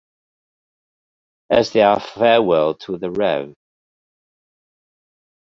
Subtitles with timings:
[1.51, 3.53] As their farwell to the Rev.